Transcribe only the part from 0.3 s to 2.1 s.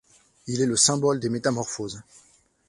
Il est le symbole des métamorphoses.